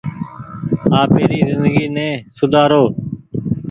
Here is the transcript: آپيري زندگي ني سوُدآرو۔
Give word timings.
آپيري 1.01 1.39
زندگي 1.49 1.85
ني 1.95 2.09
سوُدآرو۔ 2.37 2.83